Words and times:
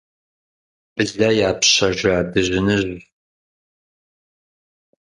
Блэ 0.95 1.29
япщэжа 1.49 2.15
дыжьыныжьщ. 2.31 3.01